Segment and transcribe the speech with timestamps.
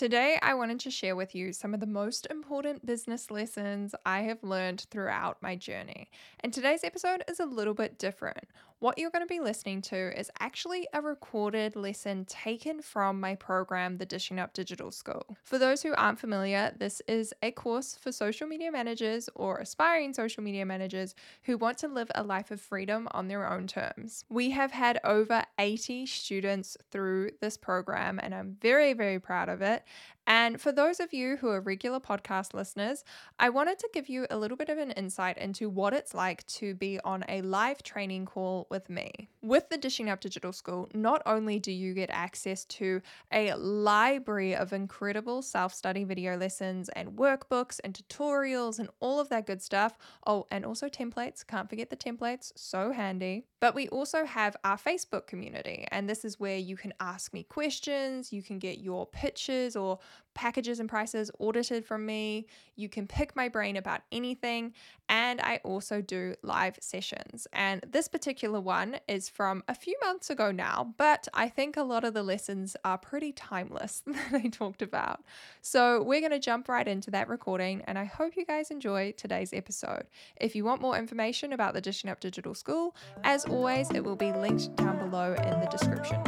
[0.00, 4.22] Today, I wanted to share with you some of the most important business lessons I
[4.22, 6.08] have learned throughout my journey.
[6.42, 8.46] And today's episode is a little bit different.
[8.80, 13.34] What you're going to be listening to is actually a recorded lesson taken from my
[13.34, 15.36] program, the Dishing Up Digital School.
[15.42, 20.14] For those who aren't familiar, this is a course for social media managers or aspiring
[20.14, 24.24] social media managers who want to live a life of freedom on their own terms.
[24.30, 29.60] We have had over 80 students through this program, and I'm very, very proud of
[29.60, 29.84] it.
[30.30, 33.02] And for those of you who are regular podcast listeners,
[33.40, 36.46] I wanted to give you a little bit of an insight into what it's like
[36.46, 39.28] to be on a live training call with me.
[39.42, 44.54] With the Dishing Up Digital School, not only do you get access to a library
[44.54, 49.60] of incredible self study video lessons and workbooks and tutorials and all of that good
[49.60, 49.98] stuff.
[50.28, 51.44] Oh, and also templates.
[51.44, 53.46] Can't forget the templates, so handy.
[53.58, 57.42] But we also have our Facebook community, and this is where you can ask me
[57.42, 59.98] questions, you can get your pitches or
[60.34, 62.46] packages and prices audited from me.
[62.76, 64.74] You can pick my brain about anything.
[65.08, 67.46] And I also do live sessions.
[67.52, 71.82] And this particular one is from a few months ago now, but I think a
[71.82, 75.24] lot of the lessons are pretty timeless that I talked about.
[75.62, 77.82] So we're going to jump right into that recording.
[77.86, 80.04] And I hope you guys enjoy today's episode.
[80.40, 84.16] If you want more information about the Dishing Up Digital School, as always, it will
[84.16, 86.22] be linked down below in the description.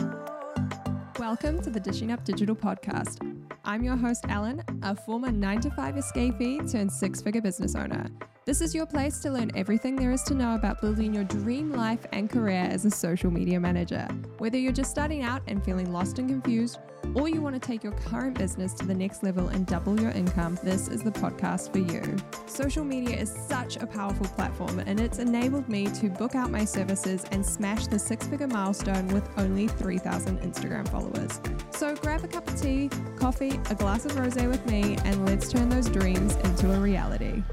[1.18, 3.31] Welcome to the Dishing Up Digital podcast.
[3.64, 8.06] I'm your host, Ellen, a former 9 to 5 escapee turned six figure business owner.
[8.44, 11.70] This is your place to learn everything there is to know about building your dream
[11.70, 14.08] life and career as a social media manager.
[14.38, 16.80] Whether you're just starting out and feeling lost and confused,
[17.14, 20.10] or you want to take your current business to the next level and double your
[20.10, 22.16] income, this is the podcast for you.
[22.46, 26.64] Social media is such a powerful platform, and it's enabled me to book out my
[26.64, 31.40] services and smash the six figure milestone with only 3,000 Instagram followers.
[31.70, 35.48] So grab a cup of tea, coffee, a glass of rose with me, and let's
[35.48, 37.44] turn those dreams into a reality.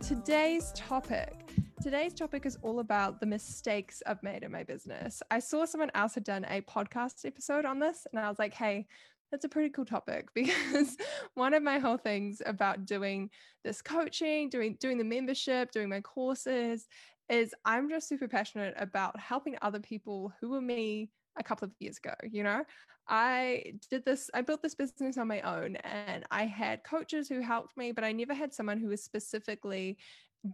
[0.00, 1.50] Today's topic.
[1.82, 5.22] Today's topic is all about the mistakes I've made in my business.
[5.30, 8.54] I saw someone else had done a podcast episode on this, and I was like,
[8.54, 8.86] hey,
[9.30, 10.96] that's a pretty cool topic because
[11.34, 13.30] one of my whole things about doing
[13.64, 16.86] this coaching, doing doing the membership, doing my courses
[17.28, 21.72] is I'm just super passionate about helping other people who are me a couple of
[21.78, 22.64] years ago, you know.
[23.08, 27.40] I did this, I built this business on my own and I had coaches who
[27.40, 29.98] helped me, but I never had someone who was specifically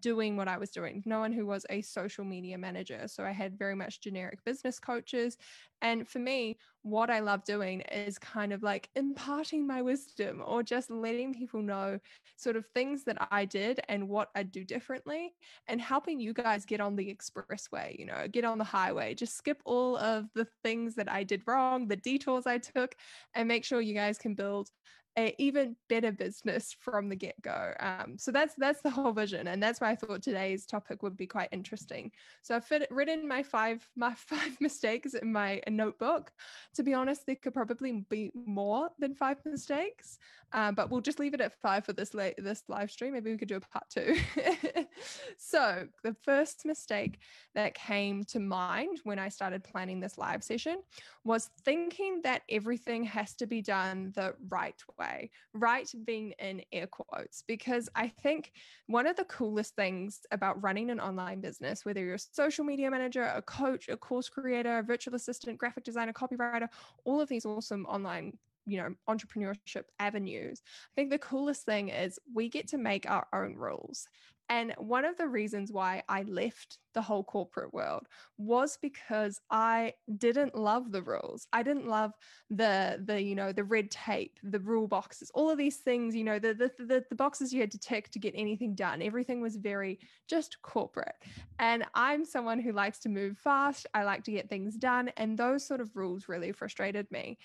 [0.00, 3.06] doing what I was doing, no one who was a social media manager.
[3.06, 5.36] So I had very much generic business coaches.
[5.80, 10.62] And for me, what I love doing is kind of like imparting my wisdom or
[10.62, 11.98] just letting people know
[12.36, 15.34] sort of things that I did and what I'd do differently
[15.68, 19.36] and helping you guys get on the expressway, you know, get on the highway, just
[19.36, 22.94] skip all of the things that I did wrong, the detours I took,
[23.34, 24.70] and make sure you guys can build
[25.16, 29.62] a even better business from the get-go um, so that's that's the whole vision and
[29.62, 32.10] that's why i thought today's topic would be quite interesting.
[32.42, 36.32] So i've fit, written my five my five mistakes in my notebook.
[36.74, 40.18] To be honest there could probably be more than five mistakes
[40.52, 43.12] um, but we'll just leave it at five for this late this live stream.
[43.12, 44.16] Maybe we could do a part two.
[45.36, 47.20] So the first mistake
[47.54, 50.78] that came to mind when i started planning this live session
[51.24, 56.62] was thinking that everything has to be done the right way way, right being in
[56.72, 58.52] air quotes, because I think
[58.86, 62.90] one of the coolest things about running an online business, whether you're a social media
[62.90, 66.68] manager, a coach, a course creator, a virtual assistant, graphic designer, copywriter,
[67.04, 68.32] all of these awesome online
[68.66, 73.26] you know entrepreneurship avenues i think the coolest thing is we get to make our
[73.32, 74.06] own rules
[74.48, 78.06] and one of the reasons why I left the whole corporate world
[78.38, 81.46] was because I didn't love the rules.
[81.52, 82.12] I didn't love
[82.50, 86.24] the the you know the red tape, the rule boxes, all of these things, you
[86.24, 89.02] know, the the the, the boxes you had to tick to get anything done.
[89.02, 89.98] Everything was very
[90.28, 91.16] just corporate.
[91.58, 93.86] And I'm someone who likes to move fast.
[93.94, 97.38] I like to get things done and those sort of rules really frustrated me.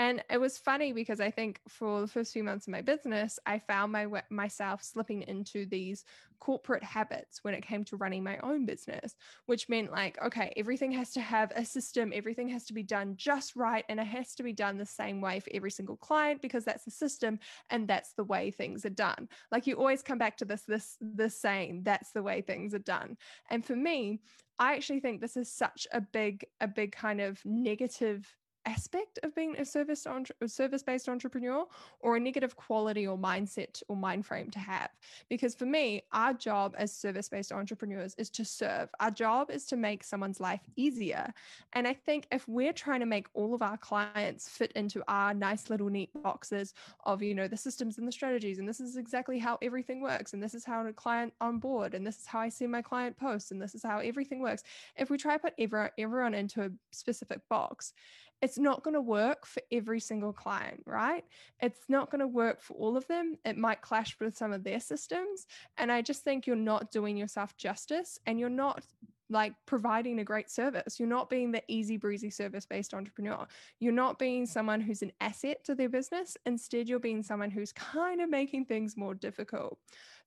[0.00, 3.38] And it was funny because I think for the first few months of my business,
[3.44, 6.06] I found my myself slipping into these
[6.38, 9.14] corporate habits when it came to running my own business,
[9.44, 13.14] which meant like, okay, everything has to have a system, everything has to be done
[13.14, 16.40] just right, and it has to be done the same way for every single client
[16.40, 17.38] because that's the system
[17.68, 19.28] and that's the way things are done.
[19.52, 22.78] Like you always come back to this, this, the same, that's the way things are
[22.78, 23.18] done.
[23.50, 24.22] And for me,
[24.58, 28.34] I actually think this is such a big, a big kind of negative
[28.70, 31.64] aspect of being a service entre- service based entrepreneur
[32.00, 34.90] or a negative quality or mindset or mind frame to have.
[35.28, 38.88] Because for me, our job as service based entrepreneurs is to serve.
[39.00, 41.32] Our job is to make someone's life easier.
[41.72, 45.34] And I think if we're trying to make all of our clients fit into our
[45.34, 46.74] nice little neat boxes
[47.04, 50.32] of, you know, the systems and the strategies, and this is exactly how everything works,
[50.32, 52.82] and this is how a client on board, and this is how I see my
[52.82, 54.62] client posts, and this is how everything works.
[54.96, 57.92] If we try to put everyone, everyone into a specific box,
[58.42, 61.24] it's not going to work for every single client, right?
[61.60, 63.36] It's not going to work for all of them.
[63.44, 65.46] It might clash with some of their systems.
[65.76, 68.82] And I just think you're not doing yourself justice and you're not
[69.30, 70.98] like providing a great service.
[70.98, 73.46] You're not being the easy breezy service based entrepreneur.
[73.78, 76.36] You're not being someone who's an asset to their business.
[76.46, 79.78] Instead, you're being someone who's kind of making things more difficult.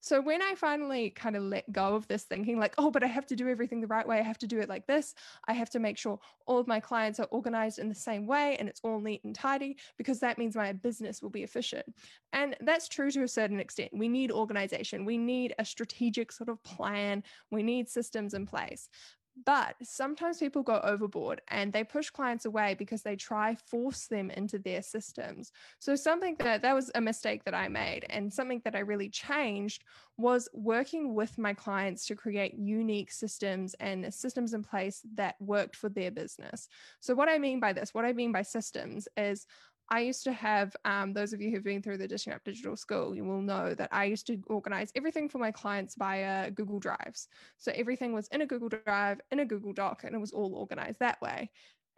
[0.04, 3.06] So when I finally kind of let go of this thinking, like, oh, but I
[3.06, 5.14] have to do everything the right way, I have to do it like this,
[5.48, 8.58] I have to make sure all of my clients are organized in the same way
[8.60, 11.86] and it's all neat and tidy because that means my business will be efficient.
[12.34, 13.92] And that's true to a certain extent.
[13.94, 18.90] We need organization, we need a strategic sort of plan, we need systems in place.
[19.44, 24.30] But sometimes people go overboard and they push clients away because they try force them
[24.30, 25.50] into their systems.
[25.80, 29.08] So something that that was a mistake that I made and something that I really
[29.08, 29.82] changed
[30.16, 35.74] was working with my clients to create unique systems and systems in place that worked
[35.74, 36.68] for their business.
[37.00, 39.46] So what I mean by this, what I mean by systems is
[39.90, 42.76] I used to have, um, those of you who've been through the Dishing Up Digital
[42.76, 46.80] School, you will know that I used to organize everything for my clients via Google
[46.80, 47.28] Drives.
[47.58, 50.54] So everything was in a Google Drive, in a Google Doc, and it was all
[50.54, 51.50] organized that way.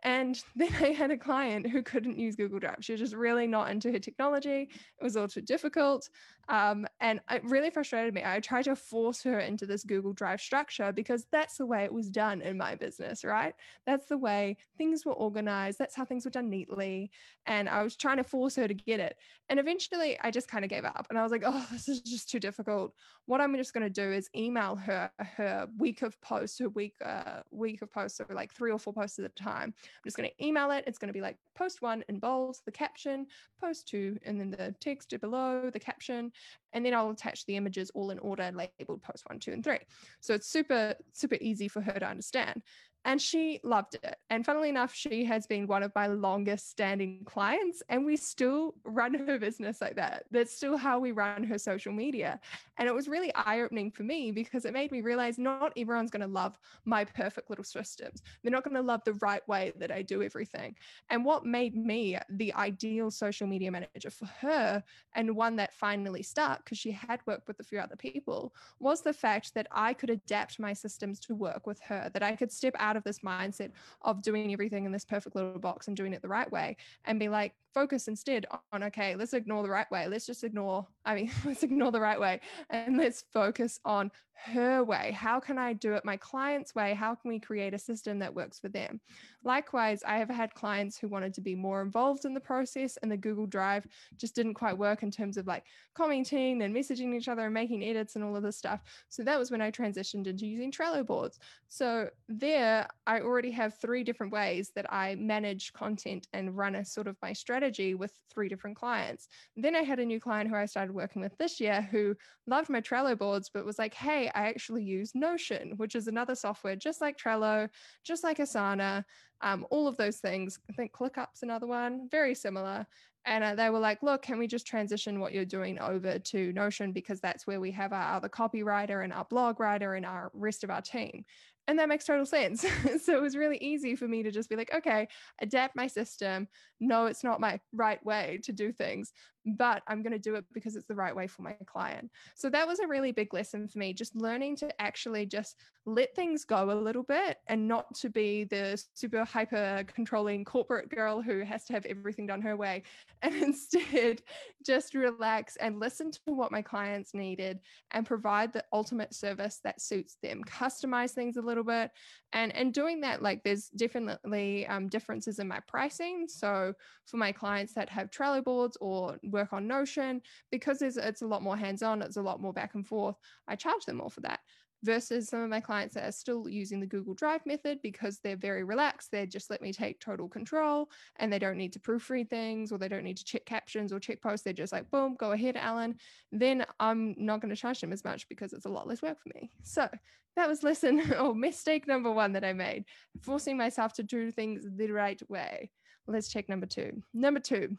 [0.02, 2.78] And then I had a client who couldn't use Google Drive.
[2.81, 4.69] She was just really not into her technology.
[4.70, 6.08] It was all too difficult.
[6.48, 8.22] Um, and it really frustrated me.
[8.25, 11.93] I tried to force her into this Google Drive structure because that's the way it
[11.93, 13.54] was done in my business, right?
[13.84, 15.78] That's the way things were organized.
[15.78, 17.10] That's how things were done neatly.
[17.46, 19.16] And I was trying to force her to get it.
[19.49, 22.00] And eventually I just kind of gave up and I was like, oh, this is
[22.00, 22.94] just too difficult.
[23.26, 26.94] What I'm just going to do is email her her week of posts, her week,
[27.04, 29.75] uh, week of posts, so like three or four posts at a time.
[29.86, 30.84] I'm just going to email it.
[30.86, 33.26] It's going to be like post one in bold, the caption,
[33.60, 36.32] post two, and then the text below the caption
[36.72, 39.78] and then I'll attach the images all in order labeled post one, two, and three.
[40.20, 42.62] So it's super, super easy for her to understand
[43.06, 44.16] and she loved it.
[44.30, 48.74] And funnily enough, she has been one of my longest standing clients, and we still
[48.84, 50.24] run her business like that.
[50.32, 52.40] That's still how we run her social media.
[52.78, 56.10] And it was really eye opening for me because it made me realize not everyone's
[56.10, 58.22] going to love my perfect little systems.
[58.42, 60.74] They're not going to love the right way that I do everything.
[61.08, 64.82] And what made me the ideal social media manager for her,
[65.14, 69.02] and one that finally stuck because she had worked with a few other people, was
[69.02, 72.50] the fact that I could adapt my systems to work with her, that I could
[72.50, 73.70] step out of this mindset
[74.02, 77.19] of doing everything in this perfect little box and doing it the right way and
[77.19, 80.08] be like, focus instead on okay let's ignore the right way.
[80.08, 82.40] Let's just ignore i mean let's ignore the right way
[82.70, 84.11] and let's focus on
[84.44, 85.12] her way.
[85.12, 86.94] How can i do it my client's way?
[86.94, 89.00] How can we create a system that works for them?
[89.44, 93.12] Likewise i have had clients who wanted to be more involved in the process and
[93.12, 93.87] the google drive
[94.17, 95.64] just didn't quite work in terms of like
[95.94, 98.81] commenting and messaging each other and making edits and all of this stuff.
[99.11, 101.38] So that was when i transitioned into using trello boards.
[101.69, 106.84] So there i already have three different ways that i manage content and run a
[106.84, 109.28] sort of my strategy strategy with three different clients.
[109.56, 112.14] Then I had a new client who I started working with this year who
[112.46, 116.34] loved my Trello boards, but was like, hey, I actually use Notion, which is another
[116.34, 117.68] software just like Trello,
[118.04, 119.04] just like Asana,
[119.40, 120.58] um, all of those things.
[120.70, 122.87] I think ClickUp's another one, very similar.
[123.25, 126.52] And uh, they were like, look, can we just transition what you're doing over to
[126.52, 130.30] Notion because that's where we have our other copywriter and our blog writer and our
[130.32, 131.25] rest of our team
[131.68, 132.64] and that makes total sense.
[133.02, 135.08] so it was really easy for me to just be like, okay,
[135.40, 136.49] adapt my system.
[136.80, 139.12] No, it's not my right way to do things,
[139.46, 142.10] but I'm going to do it because it's the right way for my client.
[142.34, 146.14] So that was a really big lesson for me, just learning to actually just let
[146.16, 151.22] things go a little bit and not to be the super hyper controlling corporate girl
[151.22, 152.82] who has to have everything done her way.
[153.22, 154.22] And instead,
[154.64, 157.58] just relax and listen to what my clients needed
[157.90, 161.90] and provide the ultimate service that suits them, customize things a little bit.
[162.32, 166.26] And, and doing that, like there's definitely um, differences in my pricing.
[166.28, 166.74] So
[167.06, 171.43] for my clients that have Trello boards or work on Notion, because it's, a lot
[171.43, 173.16] more hands on, it's a lot more back and forth,
[173.47, 174.40] I charge them more for that.
[174.83, 178.37] Versus some of my clients that are still using the Google Drive method because they're
[178.37, 179.11] very relaxed.
[179.11, 182.78] They just let me take total control and they don't need to proofread things or
[182.78, 184.45] they don't need to check captions or check posts.
[184.45, 185.97] They're just like, boom, go ahead, Ellen.
[186.31, 189.19] Then I'm not going to charge them as much because it's a lot less work
[189.21, 189.50] for me.
[189.62, 189.88] So
[190.37, 192.85] that was lesson or mistake number one that I made,
[193.23, 195.71] forcing myself to do things the right way.
[196.07, 197.02] let's check number two.
[197.12, 197.76] Number two,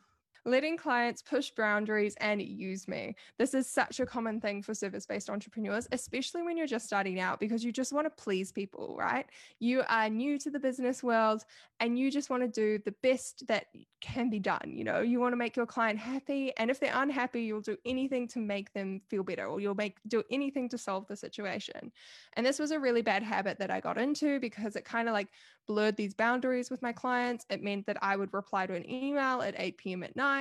[0.47, 3.15] letting clients push boundaries and use me.
[3.37, 7.19] This is such a common thing for service based entrepreneurs, especially when you're just starting
[7.19, 9.25] out because you just want to please people, right?
[9.59, 11.43] You are new to the business world
[11.81, 13.67] and you just want to do the best that
[13.99, 14.71] can be done.
[14.73, 16.53] You know, you want to make your client happy.
[16.57, 19.97] And if they're unhappy, you'll do anything to make them feel better or you'll make
[20.07, 21.91] do anything to solve the situation.
[22.33, 25.13] And this was a really bad habit that I got into because it kind of
[25.13, 25.27] like
[25.67, 27.45] blurred these boundaries with my clients.
[27.49, 30.03] It meant that I would reply to an email at 8 p.m.
[30.03, 30.36] at night.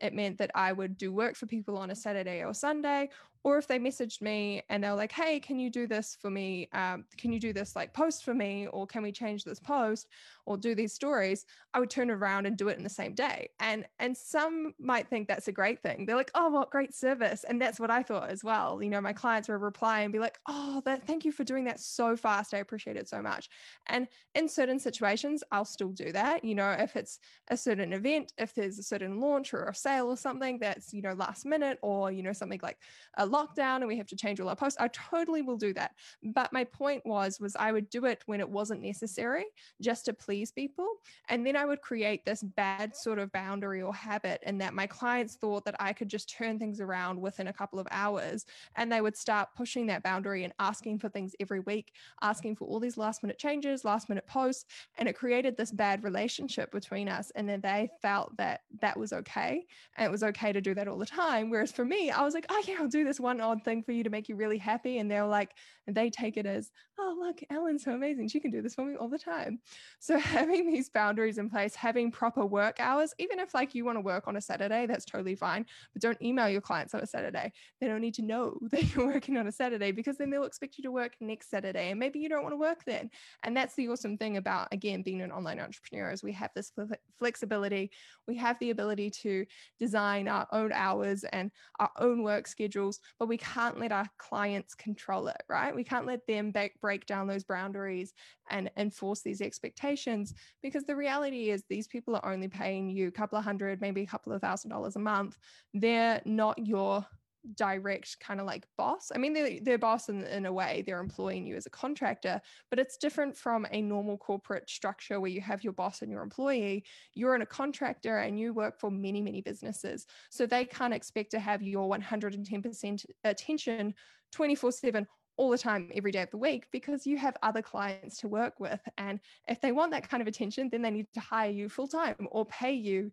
[0.00, 3.10] It meant that I would do work for people on a Saturday or Sunday,
[3.46, 6.68] or if they messaged me and they're like hey can you do this for me?
[6.72, 8.66] Um, can you do this like post for me?
[8.66, 10.08] Or can we change this post
[10.46, 11.46] or do these stories?
[11.72, 13.50] I would turn around and do it in the same day.
[13.60, 16.06] And and some might think that's a great thing.
[16.06, 17.44] They're like oh what great service.
[17.44, 18.82] And that's what i thought as well.
[18.82, 21.64] You know my clients would reply and be like oh that thank you for doing
[21.66, 22.52] that so fast.
[22.52, 23.48] I appreciate it so much.
[23.86, 26.44] And in certain situations i'll still do that.
[26.44, 30.08] You know if it's a certain event if there's a certain launch or a sale
[30.08, 32.78] or something that's you know last minute or you know something like
[33.18, 35.92] a lockdown and we have to change all our posts i totally will do that.
[36.22, 39.44] But my point was was i would do it when it wasn't necessary
[39.80, 40.88] just to please people.
[41.28, 44.86] And then i would create this bad sort of boundary or habit and that my
[44.86, 48.90] clients thought that i could just turn things around within a couple of hours and
[48.90, 52.80] they would start pushing that boundary and asking for things every week asking for all
[52.80, 54.64] these last minute changes last minute posts
[54.98, 59.12] and it created this bad relationship between us and then they felt that that was
[59.12, 59.64] okay
[59.96, 61.50] and it was okay to do that all the time.
[61.50, 63.92] Whereas for me i was like oh yeah i'll do this one odd thing for
[63.92, 64.98] you to make you really happy.
[64.98, 65.50] And they're like,
[65.86, 68.28] and they take it as, oh, look, Ellen's so amazing.
[68.28, 69.60] She can do this for me all the time.
[69.98, 73.96] So having these boundaries in place, having proper work hours, even if like you want
[73.96, 75.66] to work on a Saturday, that's totally fine.
[75.92, 77.52] But don't email your clients on a Saturday.
[77.80, 80.78] They don't need to know that you're working on a Saturday because then they'll expect
[80.78, 81.90] you to work next Saturday.
[81.90, 83.10] And maybe you don't want to work then.
[83.42, 86.72] And that's the awesome thing about, again, being an online entrepreneur is we have this
[87.18, 87.90] flexibility.
[88.26, 89.46] We have the ability to
[89.78, 94.74] design our own hours and our own work schedules but we can't let our clients
[94.74, 95.74] control it, right?
[95.76, 98.14] We can't let them back, break down those boundaries
[98.50, 103.12] and enforce these expectations because the reality is these people are only paying you a
[103.12, 105.36] couple of hundred, maybe a couple of thousand dollars a month.
[105.74, 107.06] They're not your
[107.54, 109.12] direct kind of like boss.
[109.14, 112.40] I mean, they're, they're boss in, in a way, they're employing you as a contractor,
[112.70, 116.22] but it's different from a normal corporate structure where you have your boss and your
[116.22, 116.84] employee.
[117.14, 120.06] You're in a contractor and you work for many, many businesses.
[120.30, 123.94] So they can't expect to have your 110% attention
[124.32, 125.06] 24 7
[125.36, 128.58] all the time, every day of the week, because you have other clients to work
[128.58, 128.80] with.
[128.98, 131.88] And if they want that kind of attention, then they need to hire you full
[131.88, 133.10] time or pay you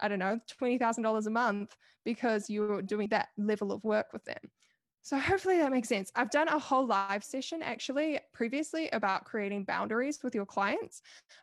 [0.00, 4.50] I don't know, $20,000 a month because you're doing that level of work with them.
[5.06, 6.10] So hopefully that makes sense.
[6.16, 11.00] I've done a whole live session actually previously about creating boundaries with your clients.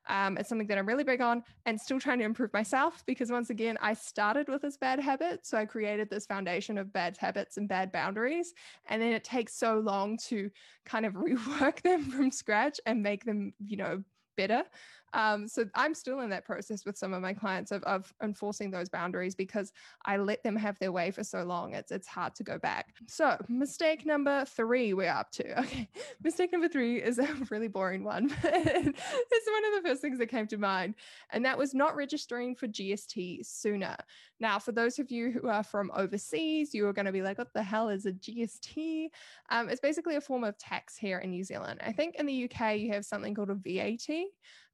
[0.10, 3.32] Um, it's something that I'm really big on and still trying to improve myself because
[3.32, 5.46] once again, I started with this bad habit.
[5.46, 8.53] So I created this foundation of bad habits and bad boundaries.
[8.88, 10.51] And then it takes so long to
[10.84, 14.03] kind of rework them from scratch and make them, you know,
[14.36, 14.65] better.
[15.13, 18.72] Um, so I'm still in that process with some of my clients of, of enforcing
[18.72, 19.72] those boundaries because
[20.05, 21.74] I let them have their way for so long.
[21.74, 22.96] It's it's hard to go back.
[23.08, 25.43] So mistake number three, we're up to.
[25.63, 25.88] Okay,
[26.22, 28.25] mistake number three is a really boring one.
[28.43, 30.96] it's one of the first things that came to mind,
[31.32, 33.96] and that was not registering for GST sooner.
[34.39, 37.38] Now, for those of you who are from overseas, you are going to be like,
[37.38, 39.08] "What the hell is a GST?"
[39.50, 41.79] Um, it's basically a form of tax here in New Zealand.
[41.82, 44.10] I think in the UK you have something called a VAT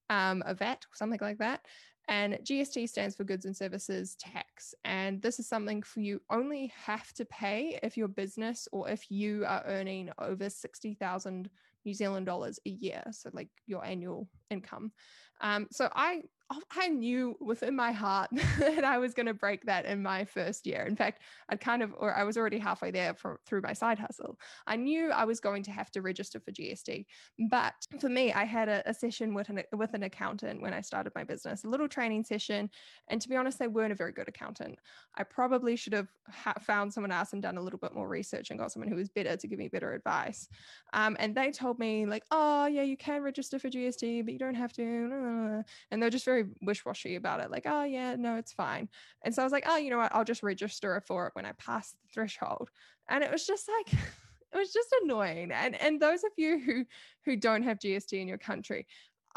[0.10, 1.66] um, a VAT, something like that.
[2.08, 4.74] And GST stands for Goods and Services Tax.
[4.84, 9.12] And this is something for you only have to pay if your business or if
[9.12, 11.50] you are earning over 60,000
[11.86, 13.04] New Zealand dollars a year.
[13.12, 14.92] So, like your annual income.
[15.42, 16.24] Um, so, I
[16.72, 18.30] I knew within my heart
[18.60, 20.84] that I was going to break that in my first year.
[20.84, 24.00] In fact, I'd kind of, or I was already halfway there for, through my side
[24.00, 24.40] hustle.
[24.66, 27.06] I knew I was going to have to register for GST.
[27.50, 30.82] But for me, I had a, a session with an, with an accountant when I
[30.82, 32.70] started my business, a little training session.
[33.10, 34.80] And to be honest, they weren't a very good accountant.
[35.16, 38.50] I probably should have ha- found someone else and done a little bit more research
[38.50, 40.48] and got someone who was better to give me better advice.
[40.94, 44.40] Um, and they told me, like, oh, yeah, you can register for GST, but you
[44.40, 45.64] don't have to.
[45.92, 48.90] And they're just very very wish-washy about it like oh yeah no it's fine.
[49.24, 50.14] And so i was like oh you know what?
[50.14, 52.70] I'll just register for it when i pass the threshold.
[53.10, 53.94] And it was just like
[54.54, 55.52] it was just annoying.
[55.52, 56.86] And and those of you who
[57.26, 58.86] who don't have gst in your country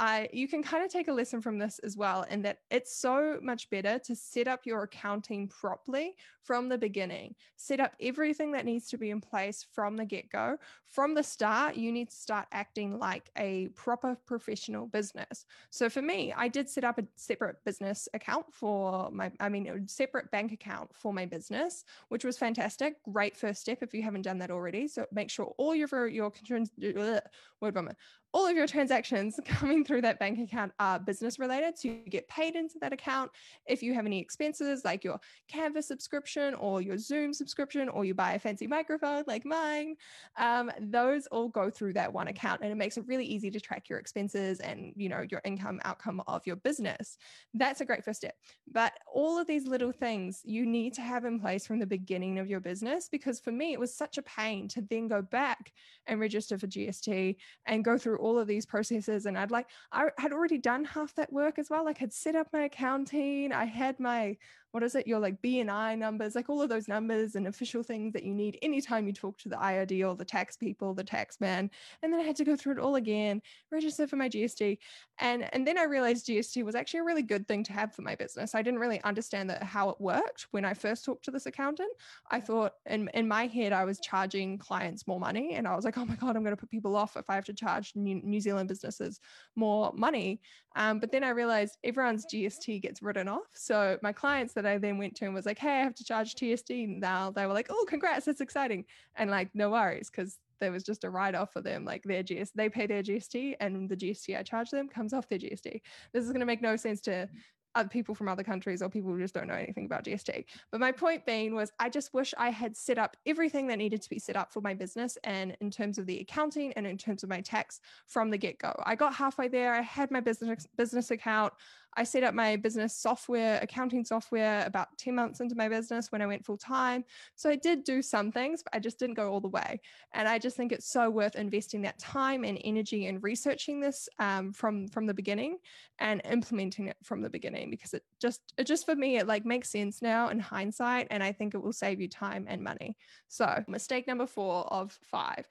[0.02, 2.96] I you can kind of take a lesson from this as well, in that it's
[2.96, 7.36] so much better to set up your accounting properly from the beginning.
[7.54, 10.58] Set up everything that needs to be in place from the get-go.
[10.88, 15.46] From the start, you need to start acting like a proper professional business.
[15.70, 19.68] So for me, I did set up a separate business account for my I mean,
[19.68, 22.96] a separate bank account for my business, which was fantastic.
[23.04, 24.88] Great first step if you haven't done that already.
[24.88, 27.20] So make sure all your your concerns uh,
[27.60, 27.96] word vomit,
[28.32, 31.78] all of your transactions coming through that bank account are business related.
[31.78, 33.30] So you get paid into that account.
[33.66, 35.20] If you have any expenses like your
[35.52, 39.96] Canva subscription or your Zoom subscription, or you buy a fancy microphone like mine,
[40.38, 42.62] um, those all go through that one account.
[42.62, 45.80] And it makes it really easy to track your expenses and you know your income
[45.84, 47.18] outcome of your business.
[47.54, 48.34] That's a great first step.
[48.70, 52.38] But all of these little things you need to have in place from the beginning
[52.38, 55.72] of your business because for me it was such a pain to then go back
[56.06, 57.36] and register for GST
[57.66, 61.14] and go through all of these processes and I'd like I had already done half
[61.16, 64.36] that work as well like I'd set up my accounting I had my
[64.72, 65.06] what is it?
[65.06, 68.58] Your like BNI numbers like all of those numbers and official things that you need
[68.62, 71.70] anytime you talk to the IRD or the tax people the tax man.
[72.02, 74.78] And then I had to go through it all again register for my GST
[75.18, 78.02] and and then I realized GST was actually a really good thing to have for
[78.02, 78.54] my business.
[78.54, 81.92] I didn't really understand that how it worked when I first talked to this accountant.
[82.30, 85.84] I thought in in my head I was charging clients more money and I was
[85.84, 87.92] like oh my god I'm going to put people off if I have to charge
[87.94, 89.20] New, New Zealand businesses
[89.54, 90.40] more money.
[90.74, 93.42] Um, but then I realized everyone's GST gets written off.
[93.52, 95.94] So my clients that that I then went to and was like, hey, I have
[95.96, 97.30] to charge GST now.
[97.30, 98.84] They were like, oh, congrats, that's exciting.
[99.16, 101.84] And like, no worries, because there was just a write off for them.
[101.84, 105.28] Like their GST, they pay their GST and the GST I charge them comes off
[105.28, 105.80] their GST.
[106.12, 107.28] This is going to make no sense to
[107.74, 110.44] other people from other countries or people who just don't know anything about GST.
[110.70, 114.02] But my point being was I just wish I had set up everything that needed
[114.02, 116.98] to be set up for my business and in terms of the accounting and in
[116.98, 118.72] terms of my tax from the get-go.
[118.84, 119.74] I got halfway there.
[119.74, 121.52] I had my business business account.
[121.96, 126.22] I set up my business software, accounting software about 10 months into my business when
[126.22, 127.04] I went full time.
[127.34, 129.80] So I did do some things, but I just didn't go all the way.
[130.12, 134.08] And I just think it's so worth investing that time and energy in researching this
[134.18, 135.58] um, from from the beginning
[135.98, 139.44] and implementing it from the beginning because it just it just for me it like
[139.44, 142.96] makes sense now in hindsight and I think it will save you time and money.
[143.28, 145.46] So mistake number four of five.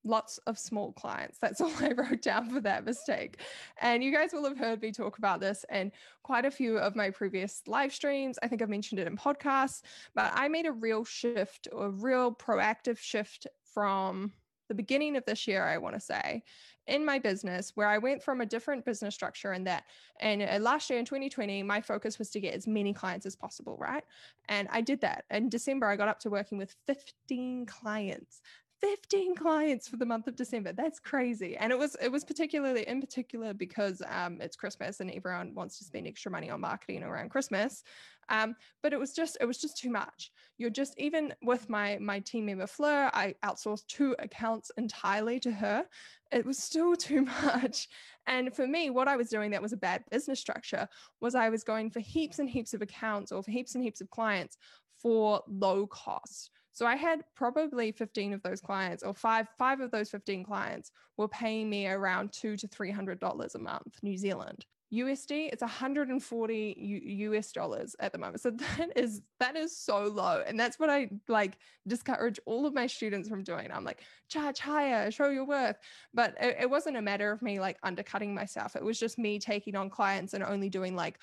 [0.08, 1.38] lots of small clients.
[1.38, 3.42] That's all I wrote down for that mistake.
[3.82, 5.92] And you guys will have heard me talk about this in
[6.24, 8.40] quite a few of my previous live streams.
[8.42, 9.82] I think I've mentioned it in podcasts,
[10.16, 14.32] but I made a real shift, a real proactive shift from
[14.68, 16.44] the beginning of this year, I want to say,
[16.88, 19.86] in my business, where I went from a different business structure and that.
[20.20, 23.36] And uh, last year in 2020, my focus was to get as many clients as
[23.36, 24.04] possible, right?
[24.50, 25.26] And I did that.
[25.32, 28.42] In December, I got up to working with 15 clients.
[28.82, 30.72] 15 clients for the month of December.
[30.72, 31.58] That's crazy.
[31.58, 35.78] And it was it was particularly in particular because um, it's Christmas and everyone wants
[35.80, 37.84] to spend extra money on marketing around Christmas.
[38.30, 40.32] Um, but it was just it was just too much.
[40.58, 45.52] You're just even with my my team member Fleur, I outsourced two accounts entirely to
[45.52, 45.86] her.
[46.32, 47.88] It was still too much.
[48.28, 50.88] And for me, what I was doing that was a bad business structure
[51.22, 54.02] was I was going for heaps and heaps of accounts or for heaps and heaps
[54.02, 54.58] of clients
[55.02, 56.52] for low cost.
[56.78, 60.92] So I had probably 15 of those clients or five five of those 15 clients
[61.18, 64.64] were paying me around 2 to 300 dollars a month New Zealand.
[64.94, 68.42] USD it's 140 U- US dollars at the moment.
[68.42, 72.76] So that is that is so low and that's what I like discourage all of
[72.76, 73.72] my students from doing.
[73.72, 75.78] I'm like charge higher, show your worth.
[76.14, 78.76] But it, it wasn't a matter of me like undercutting myself.
[78.76, 81.18] It was just me taking on clients and only doing like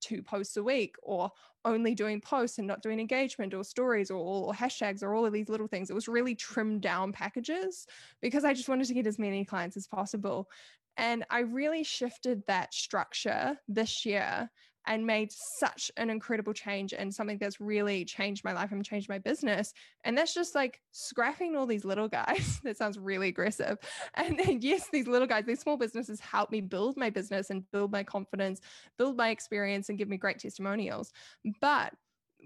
[0.00, 1.30] two posts a week or
[1.64, 5.32] only doing posts and not doing engagement or stories or, or, hashtags or all of
[5.32, 5.90] these little things.
[5.90, 7.86] It was really trimmed down packages
[8.22, 10.48] because I just wanted to get as many clients as possible.
[10.96, 14.50] And I really shifted that structure this year
[14.88, 19.08] and made such an incredible change and something that's really changed my life and changed
[19.08, 19.74] my business.
[20.02, 22.58] And that's just like scrapping all these little guys.
[22.64, 23.76] that sounds really aggressive.
[24.14, 27.70] And then, yes, these little guys, these small businesses help me build my business and
[27.70, 28.60] build my confidence,
[28.96, 31.12] build my experience, and give me great testimonials.
[31.60, 31.92] But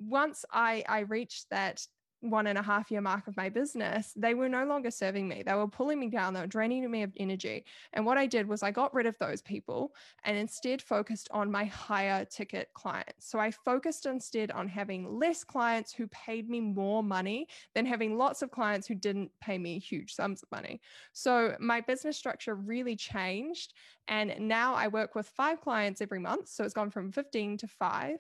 [0.01, 1.87] once I I reached that
[2.23, 5.43] one and a half year mark of my business, they were no longer serving me.
[5.45, 7.65] They were pulling me down, they were draining me of energy.
[7.93, 9.93] And what I did was I got rid of those people
[10.25, 13.29] and instead focused on my higher ticket clients.
[13.29, 18.17] So I focused instead on having less clients who paid me more money than having
[18.17, 20.81] lots of clients who didn't pay me huge sums of money.
[21.13, 23.75] So my business structure really changed
[24.09, 26.49] And now I work with five clients every month.
[26.49, 28.19] So it's gone from 15 to five.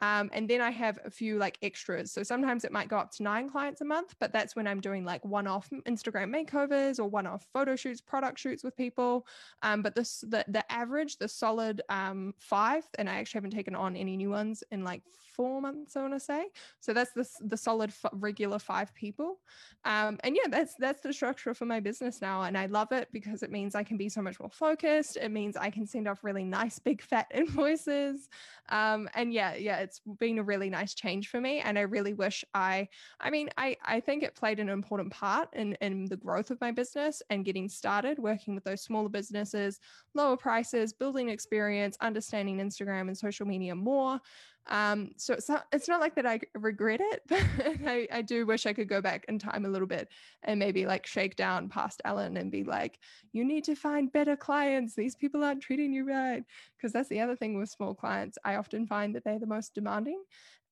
[0.00, 2.12] Um, and then I have a few like extras.
[2.12, 4.80] So sometimes it might go up to nine clients a month, but that's when I'm
[4.80, 9.26] doing like one off Instagram makeovers or one off photo shoots, product shoots with people.
[9.62, 13.74] Um, but this, the, the average, the solid um, five, and I actually haven't taken
[13.74, 15.02] on any new ones in like
[15.36, 16.46] four months, I want to say.
[16.80, 19.38] So that's the, the solid f- regular five people.
[19.84, 22.42] Um, and yeah, that's, that's the structure for my business now.
[22.42, 25.16] And I love it because it means I can be so much more focused.
[25.16, 28.28] It means I can send off really nice, big, fat invoices.
[28.70, 31.60] Um, and yeah, yeah, it's been a really nice change for me.
[31.60, 32.88] And I really wish I,
[33.20, 36.60] I mean, I, I think it played an important part in, in the growth of
[36.60, 39.78] my business and getting started working with those smaller businesses,
[40.14, 44.20] lower prices, building experience, understanding Instagram and social media more.
[44.68, 47.42] Um, so it's not it's not like that I regret it, but
[47.86, 50.08] I, I do wish I could go back in time a little bit
[50.42, 52.98] and maybe like shake down past Ellen and be like,
[53.32, 54.94] you need to find better clients.
[54.94, 56.42] These people aren't treating you right.
[56.76, 58.38] Because that's the other thing with small clients.
[58.44, 60.22] I often find that they're the most demanding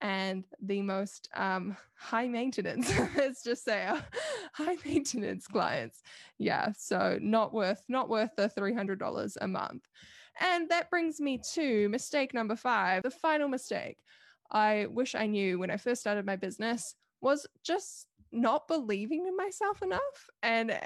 [0.00, 2.92] and the most um, high maintenance.
[3.16, 4.00] Let's just say uh,
[4.52, 6.02] high maintenance clients.
[6.38, 9.85] Yeah, so not worth not worth the three hundred dollars a month.
[10.40, 13.99] And that brings me to mistake number five, the final mistake
[14.51, 19.37] I wish I knew when I first started my business was just not believing in
[19.37, 20.31] myself enough.
[20.42, 20.79] And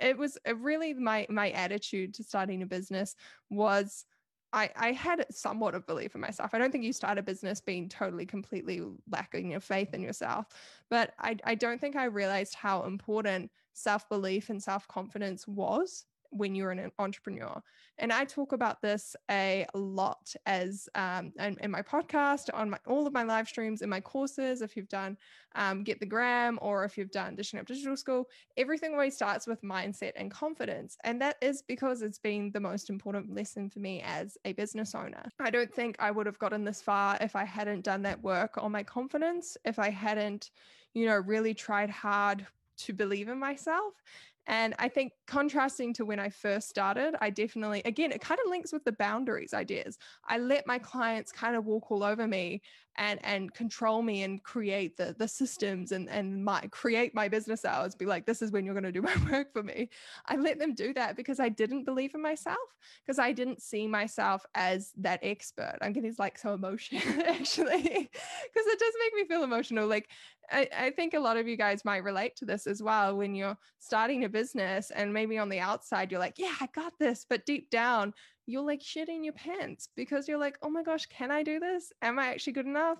[0.00, 3.14] it was really my my attitude to starting a business
[3.50, 4.04] was
[4.52, 6.54] I, I had somewhat of belief in myself.
[6.54, 10.46] I don't think you start a business being totally, completely lacking your faith in yourself,
[10.88, 16.04] but I, I don't think I realized how important self belief and self confidence was
[16.34, 17.62] when you're an entrepreneur.
[17.98, 22.78] And I talk about this a lot as um, in, in, my podcast, on my,
[22.86, 24.62] all of my live streams, in my courses.
[24.62, 25.16] If you've done
[25.54, 29.46] um, Get the Gram or if you've done Dishing Up Digital School, everything always starts
[29.46, 30.98] with mindset and confidence.
[31.04, 34.94] And that is because it's been the most important lesson for me as a business
[34.94, 35.22] owner.
[35.38, 38.58] I don't think I would have gotten this far if I hadn't done that work
[38.58, 40.50] on my confidence, if I hadn't,
[40.94, 42.44] you know, really tried hard
[42.76, 43.94] to believe in myself
[44.46, 48.50] and I think contrasting to when I first started, I definitely, again, it kind of
[48.50, 49.98] links with the boundaries ideas.
[50.26, 52.62] I let my clients kind of walk all over me
[52.96, 57.64] and and control me and create the the systems and and my create my business
[57.64, 59.88] hours be like this is when you're going to do my work for me
[60.26, 62.58] i let them do that because i didn't believe in myself
[63.04, 68.66] because i didn't see myself as that expert i'm getting like so emotional actually because
[68.66, 70.08] it does make me feel emotional like
[70.50, 73.34] I, I think a lot of you guys might relate to this as well when
[73.34, 77.24] you're starting a business and maybe on the outside you're like, yeah, I got this.
[77.28, 78.12] But deep down,
[78.46, 81.92] you're like shitting your pants because you're like, oh my gosh, can I do this?
[82.02, 82.98] Am I actually good enough?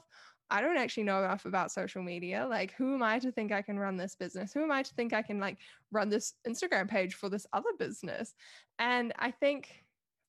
[0.51, 2.47] I don't actually know enough about social media.
[2.49, 4.53] Like, who am I to think I can run this business?
[4.53, 5.59] Who am I to think I can like
[5.91, 8.35] run this Instagram page for this other business?
[8.79, 9.85] And I think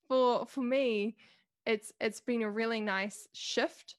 [0.08, 1.16] for for me,
[1.66, 3.96] it's it's been a really nice shift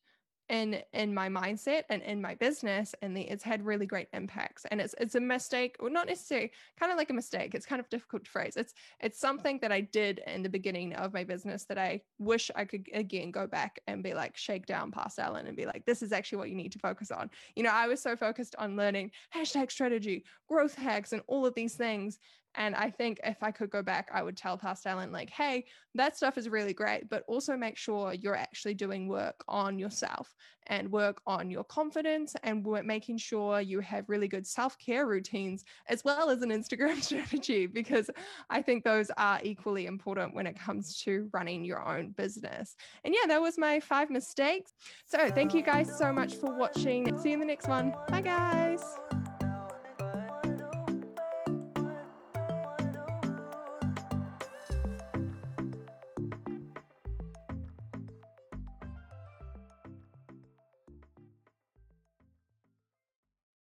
[0.49, 4.65] in in my mindset and in my business and the, it's had really great impacts
[4.71, 7.81] and it's it's a mistake or not necessarily kind of like a mistake it's kind
[7.81, 11.25] of difficult to phrase it's it's something that i did in the beginning of my
[11.25, 15.19] business that i wish i could again go back and be like shake down past
[15.19, 17.29] ellen and be like this is actually what you need to focus on.
[17.57, 21.55] You know i was so focused on learning hashtag strategy growth hacks and all of
[21.55, 22.19] these things
[22.57, 25.67] and I think if I could go back, I would tell past Ellen, like, hey,
[25.95, 30.35] that stuff is really great, but also make sure you're actually doing work on yourself
[30.69, 35.65] and work on your confidence and making sure you have really good self care routines
[35.89, 38.11] as well as an Instagram strategy, because
[38.51, 42.75] I think those are equally important when it comes to running your own business.
[43.05, 44.73] And yeah, that was my five mistakes.
[45.07, 47.17] So thank you guys so much for watching.
[47.19, 47.95] See you in the next one.
[48.09, 49.26] Bye, guys.